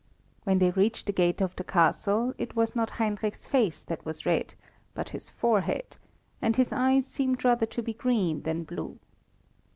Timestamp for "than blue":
8.41-8.97